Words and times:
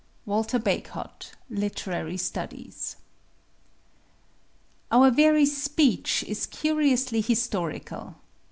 WALTER 0.25 0.57
BAGEHOT, 0.57 1.33
Literary 1.51 2.17
Studies. 2.17 2.95
Our 4.91 5.11
very 5.11 5.45
speech 5.45 6.23
is 6.27 6.47
curiously 6.47 7.21
historical. 7.21 8.15